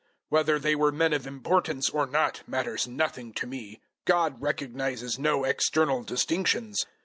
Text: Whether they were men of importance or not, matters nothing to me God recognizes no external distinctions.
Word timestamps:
Whether 0.29 0.57
they 0.57 0.73
were 0.73 0.91
men 0.91 1.13
of 1.13 1.27
importance 1.27 1.87
or 1.87 2.07
not, 2.07 2.41
matters 2.47 2.87
nothing 2.87 3.33
to 3.33 3.45
me 3.45 3.79
God 4.05 4.41
recognizes 4.41 5.19
no 5.19 5.43
external 5.43 6.01
distinctions. 6.01 6.87